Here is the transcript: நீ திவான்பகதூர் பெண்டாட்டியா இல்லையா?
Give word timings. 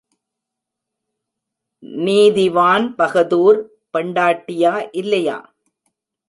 நீ 1.99 2.17
திவான்பகதூர் 2.31 3.59
பெண்டாட்டியா 3.93 4.73
இல்லையா? 4.93 5.37